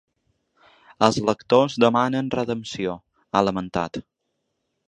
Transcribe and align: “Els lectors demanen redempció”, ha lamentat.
“Els 1.07 1.19
lectors 1.27 1.77
demanen 1.85 2.33
redempció”, 2.39 2.99
ha 3.41 3.47
lamentat. 3.49 4.05